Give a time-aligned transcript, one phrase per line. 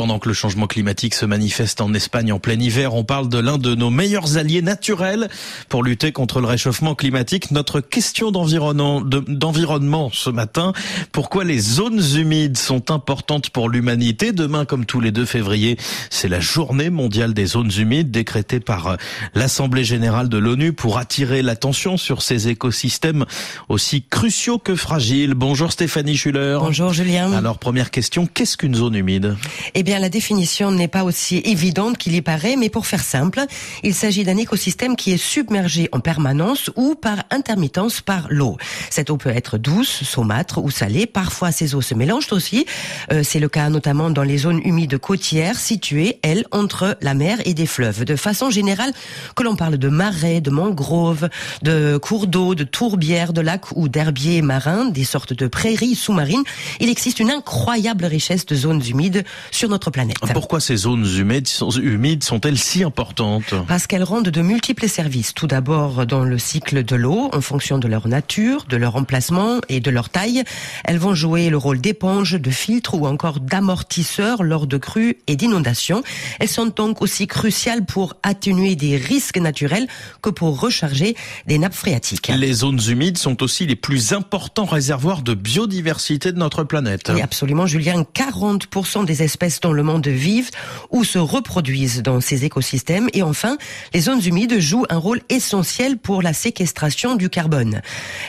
[0.00, 3.36] pendant que le changement climatique se manifeste en Espagne en plein hiver, on parle de
[3.36, 5.28] l'un de nos meilleurs alliés naturels
[5.68, 7.50] pour lutter contre le réchauffement climatique.
[7.50, 10.72] Notre question d'environnement ce matin,
[11.12, 15.76] pourquoi les zones humides sont importantes pour l'humanité Demain, comme tous les 2 février,
[16.08, 18.96] c'est la journée mondiale des zones humides décrétée par
[19.34, 23.26] l'Assemblée générale de l'ONU pour attirer l'attention sur ces écosystèmes
[23.68, 25.34] aussi cruciaux que fragiles.
[25.34, 26.56] Bonjour Stéphanie Schuller.
[26.58, 27.34] Bonjour Julien.
[27.34, 29.36] Alors première question, qu'est-ce qu'une zone humide?
[29.74, 33.40] Eh bien la définition n'est pas aussi évidente qu'il y paraît, mais pour faire simple,
[33.82, 38.56] il s'agit d'un écosystème qui est submergé en permanence ou par intermittence par l'eau.
[38.90, 41.06] Cette eau peut être douce, saumâtre ou salée.
[41.06, 42.66] Parfois ces eaux se mélangent aussi.
[43.12, 47.38] Euh, c'est le cas notamment dans les zones humides côtières situées, elles, entre la mer
[47.44, 48.04] et des fleuves.
[48.04, 48.92] De façon générale,
[49.34, 51.30] que l'on parle de marais, de mangroves,
[51.62, 56.44] de cours d'eau, de tourbières, de lacs ou d'herbiers marins, des sortes de prairies sous-marines,
[56.80, 60.18] il existe une incroyable richesse de zones humides sur notre planète.
[60.34, 61.48] Pourquoi ces zones humides,
[61.82, 65.32] humides sont-elles si importantes Parce qu'elles rendent de multiples services.
[65.34, 69.60] Tout d'abord dans le cycle de l'eau, en fonction de leur nature, de leur emplacement
[69.68, 70.44] et de leur taille.
[70.84, 75.36] Elles vont jouer le rôle d'éponge, de filtre ou encore d'amortisseur lors de crues et
[75.36, 76.02] d'inondations.
[76.38, 79.86] Elles sont donc aussi cruciales pour atténuer des risques naturels
[80.22, 82.28] que pour recharger des nappes phréatiques.
[82.36, 87.10] Les zones humides sont aussi les plus importants réservoirs de biodiversité de notre planète.
[87.14, 88.04] Oui, absolument, Julien.
[88.14, 90.50] 40% des espèces dans le monde vivent
[90.90, 93.08] ou se reproduisent dans ces écosystèmes.
[93.12, 93.56] Et enfin,
[93.94, 97.82] les zones humides jouent un rôle essentiel pour la séquestration du carbone.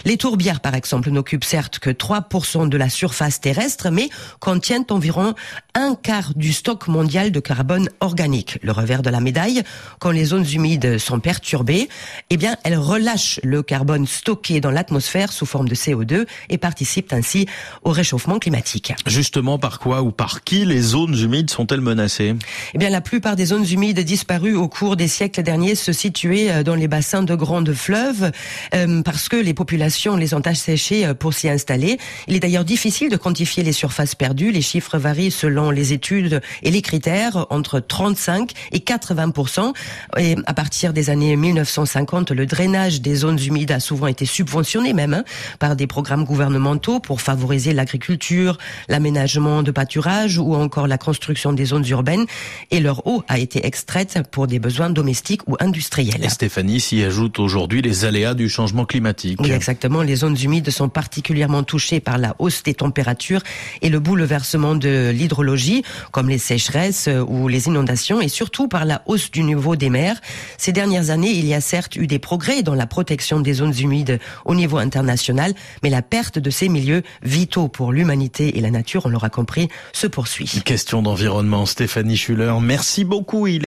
[0.06, 4.09] Les tourbières, par exemple, n'occupent certes que 3% de la surface terrestre, mais
[4.40, 5.36] contiennent environ
[5.74, 8.59] un quart du stock mondial de carbone organique.
[8.62, 9.64] Le revers de la médaille,
[10.00, 11.90] quand les zones humides sont perturbées,
[12.30, 17.14] eh bien, elles relâchent le carbone stocké dans l'atmosphère sous forme de CO2 et participent
[17.14, 17.48] ainsi
[17.84, 18.94] au réchauffement climatique.
[19.06, 22.36] Justement, par quoi ou par qui les zones humides sont-elles menacées?
[22.73, 26.52] Eh bien, la plupart des zones humides disparues au cours des siècles derniers se situaient
[26.52, 28.31] euh, dans les bassins de grandes fleuves
[28.73, 31.97] euh, parce que les populations les ont asséchées euh, pour s'y installer.
[32.28, 34.51] Il est d'ailleurs difficile de quantifier les surfaces perdues.
[34.51, 39.73] Les chiffres varient selon les études et les critères entre 35 et 80
[40.17, 44.94] Et à partir des années 1950, le drainage des zones humides a souvent été subventionné
[44.94, 45.23] même hein,
[45.59, 48.57] par des programmes gouvernementaux pour favoriser l'agriculture,
[48.88, 52.25] l'aménagement de pâturage ou encore la construction des zones urbaines.
[52.72, 56.23] Et leur eau a été extraite pour des besoins domestiques ou industriels.
[56.23, 59.41] Et Stéphanie s'y ajoute aujourd'hui les aléas du changement climatique.
[59.41, 60.03] Oui, exactement.
[60.03, 63.44] Les zones humides sont particulièrement touchées par la hausse des températures
[63.81, 69.01] et le bouleversement de l'hydrologie, comme les sécheresses ou les inondations, et surtout par la
[69.05, 70.16] hausse du niveau des mers.
[70.57, 73.78] Ces dernières années, il y a certes eu des progrès dans la protection des zones
[73.78, 78.72] humides au niveau international, mais la perte de ces milieux vitaux pour l'humanité et la
[78.72, 80.61] nature, on l'aura compris, se poursuit.
[80.63, 82.53] Question d'environnement, Stéphanie Schuller.
[82.62, 83.47] Merci beaucoup.